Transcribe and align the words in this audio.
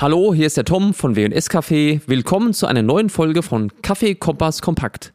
Hallo, 0.00 0.32
hier 0.32 0.46
ist 0.46 0.56
der 0.56 0.64
Tom 0.64 0.94
von 0.94 1.16
W&S 1.16 1.50
Café. 1.50 2.00
Willkommen 2.06 2.54
zu 2.54 2.68
einer 2.68 2.82
neuen 2.82 3.10
Folge 3.10 3.42
von 3.42 3.72
Kaffee 3.82 4.14
Kompass 4.14 4.62
Kompakt. 4.62 5.12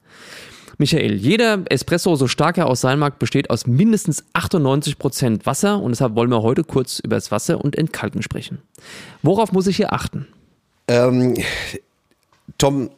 Michael, 0.78 1.16
jeder 1.16 1.62
Espresso, 1.70 2.18
so 2.18 2.28
stark 2.28 2.58
er 2.58 2.68
aus 2.68 2.82
sein 2.82 3.00
mag, 3.00 3.18
besteht 3.18 3.50
aus 3.50 3.66
mindestens 3.66 4.26
98% 4.34 5.46
Wasser 5.46 5.82
und 5.82 5.92
deshalb 5.92 6.16
wollen 6.16 6.30
wir 6.30 6.42
heute 6.42 6.66
kurz 6.66 7.00
über 7.00 7.16
das 7.16 7.32
Wasser 7.32 7.64
und 7.64 7.78
Entkalken 7.78 8.22
sprechen. 8.22 8.58
Worauf 9.22 9.54
muss 9.54 9.68
ich 9.68 9.78
hier 9.78 9.94
achten? 9.94 10.28
Ähm, 10.90 11.36
Tom, 12.58 12.90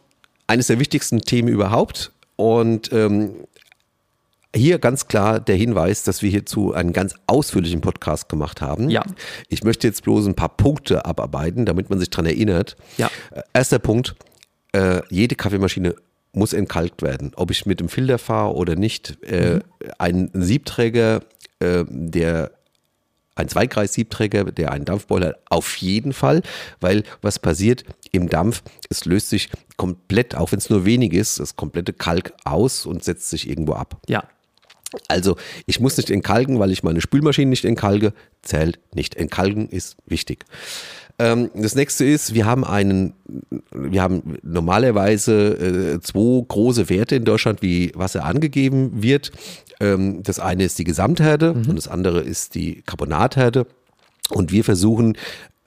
eines 0.48 0.66
der 0.66 0.80
wichtigsten 0.80 1.22
Themen 1.22 1.50
überhaupt 1.50 2.12
und 2.36 2.92
ähm, 2.94 3.36
hier 4.56 4.80
ganz 4.80 5.08
klar 5.08 5.40
der 5.40 5.56
Hinweis, 5.56 6.04
dass 6.04 6.22
wir 6.22 6.30
hierzu 6.30 6.74
einen 6.74 6.94
ganz 6.94 7.14
ausführlichen 7.28 7.82
Podcast 7.82 8.30
gemacht 8.30 8.62
haben. 8.62 8.90
Ja. 8.90 9.04
Ich 9.50 9.64
möchte 9.64 9.88
jetzt 9.88 10.04
bloß 10.04 10.26
ein 10.28 10.36
paar 10.36 10.56
Punkte 10.56 11.06
abarbeiten, 11.06 11.66
damit 11.66 11.90
man 11.90 12.00
sich 12.00 12.10
daran 12.10 12.26
erinnert. 12.26 12.76
Ja. 12.98 13.10
Äh, 13.32 13.42
Erster 13.54 13.80
Punkt, 13.80 14.16
äh, 14.72 15.02
jede 15.10 15.36
Kaffeemaschine 15.36 15.96
muss 16.32 16.54
entkalkt 16.54 17.02
werden. 17.02 17.32
Ob 17.36 17.52
ich 17.52 17.66
mit 17.66 17.80
dem 17.80 17.90
Filter 17.90 18.18
fahre 18.18 18.56
oder 18.56 18.76
nicht. 18.76 19.22
Äh, 19.24 19.60
Ein 19.98 20.30
Siebträger, 20.34 21.22
äh, 21.60 21.86
der 21.88 22.52
ein 23.36 23.50
Zweikreis-Siebträger, 23.50 24.46
der 24.46 24.72
einen 24.72 24.86
Dampfboiler 24.86 25.28
hat, 25.28 25.40
auf 25.50 25.76
jeden 25.78 26.14
Fall, 26.14 26.42
weil 26.80 27.04
was 27.22 27.38
passiert 27.38 27.84
im 28.14 28.30
Dampf, 28.30 28.64
es 28.90 29.04
löst 29.04 29.30
sich 29.30 29.50
komplett, 29.76 30.36
auch 30.36 30.54
wenn 30.54 30.60
es 30.60 30.70
nur 30.70 30.86
wenig 30.86 31.12
ist, 31.12 31.42
das 31.42 31.58
komplette 31.58 31.92
Kalk 31.92 32.34
aus 32.46 32.86
und 32.86 33.04
setzt 33.04 33.30
sich 33.30 33.50
irgendwo 33.50 33.74
ab. 33.74 34.02
Ja. 34.08 34.24
Also 35.08 35.36
ich 35.66 35.80
muss 35.80 35.98
nicht 35.98 36.10
entkalken, 36.10 36.60
weil 36.60 36.72
ich 36.72 36.84
meine 36.84 37.02
Spülmaschine 37.02 37.50
nicht 37.50 37.66
entkalke, 37.66 38.14
zählt 38.42 38.80
nicht. 38.94 39.16
Entkalken 39.16 39.70
ist 39.70 39.98
wichtig. 40.06 40.46
Ähm, 41.18 41.50
das 41.54 41.76
nächste 41.76 42.06
ist, 42.06 42.34
wir 42.34 42.46
haben 42.46 42.66
einen, 42.66 43.14
wir 43.72 44.02
haben 44.02 44.38
normalerweise 44.44 45.96
äh, 45.96 46.00
zwei 46.02 46.44
große 46.48 46.90
Werte 46.90 47.16
in 47.16 47.26
Deutschland, 47.26 47.62
wie 47.62 47.92
Wasser 47.96 48.26
angegeben 48.26 49.02
wird. 49.02 49.32
Ähm, 49.80 50.24
das 50.24 50.40
eine 50.40 50.66
ist 50.66 50.78
die 50.78 50.84
Gesamtherde 50.84 51.54
und 51.54 51.76
das 51.76 51.88
andere 51.88 52.22
ist 52.22 52.56
die 52.56 52.82
Carbonatherde. 52.86 53.66
Und 54.30 54.52
wir 54.52 54.64
versuchen, 54.64 55.18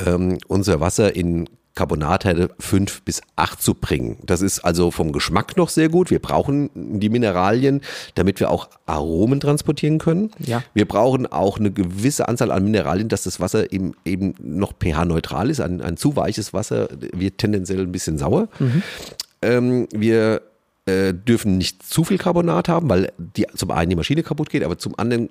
ähm, 0.05 0.39
unser 0.49 0.81
Wasser 0.81 1.17
in 1.17 1.49
Carbonatherde 1.79 2.51
5 2.59 3.03
bis 3.03 3.21
8 3.37 3.63
zu 3.63 3.75
bringen. 3.75 4.19
Das 4.27 4.43
ist 4.43 4.59
also 4.61 4.91
vom 4.91 5.13
Geschmack 5.13 5.57
noch 5.57 5.69
sehr 5.69 5.89
gut. 5.89 6.11
Wir 6.11 6.19
brauchen 6.19 6.71
die 6.75 7.09
Mineralien, 7.09 7.83
damit 8.17 8.41
wir 8.41 8.51
auch 8.51 8.69
Aromen 8.87 9.39
transportieren 9.39 9.99
können. 9.99 10.33
Ja. 10.41 10.65
Wir 10.75 10.89
brauchen 10.89 11.29
auch 11.29 11.59
eine 11.61 11.71
gewisse 11.71 12.27
Anzahl 12.27 12.51
an 12.51 12.65
Mineralien, 12.65 13.09
dass 13.09 13.23
das 13.23 13.39
Wasser 13.39 13.73
eben, 13.73 13.95
eben 14.05 14.35
noch 14.41 14.73
pH-neutral 14.73 15.51
ist. 15.51 15.61
Ein, 15.61 15.81
ein 15.81 15.97
zu 15.97 16.17
weiches 16.17 16.53
Wasser 16.53 16.89
wird 17.13 17.39
tendenziell 17.39 17.83
ein 17.83 17.93
bisschen 17.93 18.19
sauer. 18.19 18.49
Ähm, 19.41 19.87
wir 19.93 20.43
äh, 20.87 21.15
dürfen 21.15 21.59
nicht 21.59 21.85
zu 21.85 22.03
viel 22.03 22.19
Carbonat 22.19 22.69
haben, 22.69 22.91
weil 22.91 23.13
die, 23.19 23.47
zum 23.55 23.71
einen 23.71 23.91
die 23.91 23.97
Maschine 23.97 24.25
kaputt 24.25 24.51
geht, 24.51 24.65
aber 24.65 24.79
zum 24.79 24.99
anderen 24.99 25.31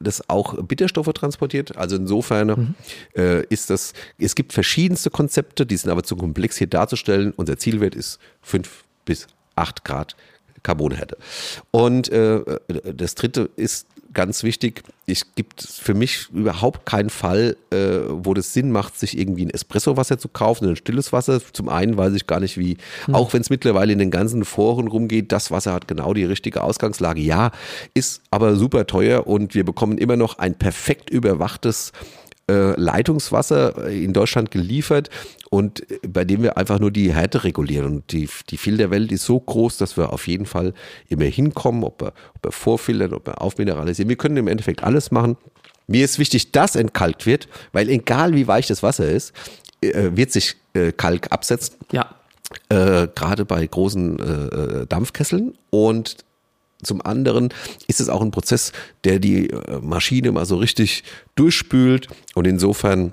das 0.00 0.28
auch 0.28 0.62
Bitterstoffe 0.62 1.12
transportiert. 1.12 1.76
Also 1.76 1.96
insofern 1.96 2.74
äh, 3.16 3.44
ist 3.46 3.70
das, 3.70 3.94
es 4.18 4.34
gibt 4.34 4.52
verschiedenste 4.52 5.10
Konzepte, 5.10 5.66
die 5.66 5.76
sind 5.76 5.90
aber 5.90 6.02
zu 6.02 6.16
komplex 6.16 6.56
hier 6.56 6.68
darzustellen. 6.68 7.32
Unser 7.36 7.56
Zielwert 7.58 7.94
ist 7.94 8.18
5 8.42 8.84
bis 9.04 9.26
8 9.56 9.84
Grad 9.84 10.16
Carbonhärte. 10.62 11.16
Und 11.70 12.08
äh, 12.10 12.42
das 12.94 13.14
dritte 13.14 13.50
ist 13.56 13.86
ganz 14.12 14.42
wichtig, 14.42 14.82
es 15.06 15.34
gibt 15.34 15.62
für 15.62 15.94
mich 15.94 16.28
überhaupt 16.32 16.86
keinen 16.86 17.10
Fall, 17.10 17.56
äh, 17.70 18.00
wo 18.08 18.34
das 18.34 18.52
Sinn 18.52 18.70
macht, 18.70 18.98
sich 18.98 19.18
irgendwie 19.18 19.46
ein 19.46 19.50
Espressowasser 19.50 20.18
zu 20.18 20.28
kaufen, 20.28 20.68
ein 20.68 20.76
stilles 20.76 21.12
Wasser. 21.12 21.40
Zum 21.52 21.68
einen 21.68 21.96
weiß 21.96 22.14
ich 22.14 22.26
gar 22.26 22.40
nicht 22.40 22.58
wie, 22.58 22.76
auch 23.12 23.32
wenn 23.32 23.40
es 23.40 23.50
mittlerweile 23.50 23.92
in 23.92 23.98
den 23.98 24.10
ganzen 24.10 24.44
Foren 24.44 24.88
rumgeht, 24.88 25.32
das 25.32 25.50
Wasser 25.50 25.72
hat 25.72 25.88
genau 25.88 26.14
die 26.14 26.24
richtige 26.24 26.62
Ausgangslage. 26.62 27.20
Ja, 27.20 27.52
ist 27.94 28.22
aber 28.30 28.56
super 28.56 28.86
teuer 28.86 29.26
und 29.26 29.54
wir 29.54 29.64
bekommen 29.64 29.98
immer 29.98 30.16
noch 30.16 30.38
ein 30.38 30.56
perfekt 30.56 31.10
überwachtes 31.10 31.92
Leitungswasser 32.52 33.88
in 33.88 34.12
Deutschland 34.12 34.50
geliefert 34.50 35.10
und 35.50 35.90
äh, 35.90 35.98
bei 36.06 36.24
dem 36.24 36.42
wir 36.42 36.56
einfach 36.56 36.78
nur 36.78 36.90
die 36.90 37.12
Härte 37.12 37.44
regulieren. 37.44 37.86
Und 37.86 38.12
die, 38.12 38.28
die 38.50 38.56
Filterwelt 38.56 39.12
ist 39.12 39.24
so 39.24 39.38
groß, 39.38 39.76
dass 39.78 39.96
wir 39.96 40.12
auf 40.12 40.26
jeden 40.26 40.46
Fall 40.46 40.72
immer 41.08 41.24
hinkommen, 41.24 41.84
ob 41.84 42.00
wir, 42.02 42.08
ob 42.34 42.44
wir 42.44 42.52
vorfiltern, 42.52 43.12
ob 43.12 43.26
wir 43.26 43.40
aufmineralisieren. 43.42 44.08
Wir 44.08 44.16
können 44.16 44.36
im 44.36 44.48
Endeffekt 44.48 44.82
alles 44.82 45.10
machen. 45.10 45.36
Mir 45.86 46.04
ist 46.04 46.18
wichtig, 46.18 46.52
dass 46.52 46.76
entkalkt 46.76 47.24
wird, 47.26 47.48
weil 47.72 47.88
egal 47.88 48.34
wie 48.34 48.46
weich 48.46 48.66
das 48.66 48.82
Wasser 48.82 49.08
ist, 49.08 49.32
äh, 49.80 50.10
wird 50.14 50.32
sich 50.32 50.56
äh, 50.74 50.92
Kalk 50.92 51.32
absetzen 51.32 51.76
Ja. 51.92 52.14
äh, 52.68 53.08
gerade 53.14 53.44
bei 53.44 53.66
großen 53.66 54.18
äh, 54.18 54.86
Dampfkesseln. 54.86 55.54
Und 55.70 56.16
zum 56.82 57.04
anderen 57.04 57.48
ist 57.86 58.00
es 58.00 58.08
auch 58.08 58.22
ein 58.22 58.30
Prozess, 58.30 58.72
der 59.04 59.18
die 59.18 59.50
äh, 59.50 59.80
Maschine 59.80 60.32
mal 60.32 60.46
so 60.46 60.56
richtig 60.56 61.04
durchspült. 61.34 62.08
Und 62.34 62.46
insofern 62.46 63.12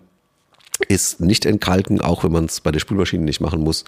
ist 0.88 1.20
nicht 1.20 1.46
entkalken, 1.46 2.02
auch 2.02 2.24
wenn 2.24 2.31
man 2.31 2.46
es 2.46 2.62
bei 2.62 2.72
der 2.72 2.80
Spülmaschine 2.80 3.24
nicht 3.24 3.42
machen 3.42 3.62
muss, 3.62 3.86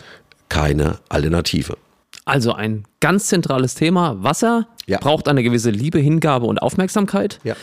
keine 0.49 0.99
Alternative. 1.09 1.77
Also 2.25 2.53
ein 2.53 2.85
ganz 2.99 3.27
zentrales 3.27 3.75
Thema. 3.75 4.21
Wasser 4.23 4.67
Ja. 4.85 4.97
braucht 4.99 5.27
eine 5.27 5.43
gewisse 5.43 5.69
Liebe, 5.69 5.99
Hingabe 5.99 6.45
und 6.45 6.61
Aufmerksamkeit. 6.61 7.39
Ja. 7.43 7.55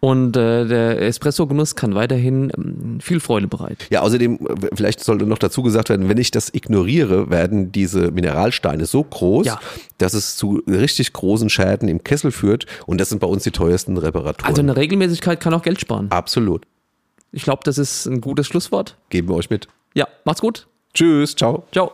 Und 0.00 0.36
äh, 0.36 0.66
der 0.66 1.00
Espresso-Genuss 1.02 1.74
kann 1.74 1.94
weiterhin 1.94 2.52
ähm, 2.56 2.98
viel 3.00 3.18
Freude 3.18 3.48
bereiten. 3.48 3.78
Ja, 3.90 4.02
außerdem, 4.02 4.34
äh, 4.34 4.68
vielleicht 4.74 5.00
sollte 5.00 5.24
noch 5.26 5.38
dazu 5.38 5.62
gesagt 5.62 5.88
werden, 5.88 6.08
wenn 6.08 6.18
ich 6.18 6.30
das 6.30 6.52
ignoriere, 6.52 7.30
werden 7.30 7.72
diese 7.72 8.10
Mineralsteine 8.10 8.84
so 8.86 9.02
groß, 9.02 9.46
Ja. 9.46 9.58
dass 9.98 10.12
es 10.14 10.36
zu 10.36 10.62
richtig 10.68 11.12
großen 11.14 11.48
Schäden 11.48 11.88
im 11.88 12.04
Kessel 12.04 12.30
führt. 12.30 12.66
Und 12.86 13.00
das 13.00 13.08
sind 13.08 13.20
bei 13.20 13.26
uns 13.26 13.42
die 13.44 13.50
teuersten 13.52 13.96
Reparaturen. 13.96 14.48
Also 14.48 14.60
eine 14.62 14.76
Regelmäßigkeit 14.76 15.40
kann 15.40 15.54
auch 15.54 15.62
Geld 15.62 15.80
sparen. 15.80 16.08
Absolut. 16.10 16.64
Ich 17.32 17.42
glaube, 17.44 17.62
das 17.64 17.78
ist 17.78 18.06
ein 18.06 18.20
gutes 18.20 18.46
Schlusswort. 18.46 18.96
Geben 19.10 19.28
wir 19.28 19.34
euch 19.34 19.50
mit. 19.50 19.66
Ja, 19.94 20.06
macht's 20.24 20.40
gut. 20.42 20.66
Tschüss, 20.94 21.34
ciao. 21.34 21.64
Ciao. 21.72 21.90